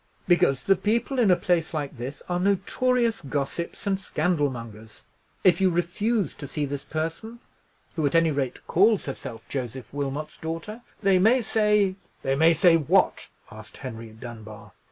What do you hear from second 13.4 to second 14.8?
asked Henry Dunbar.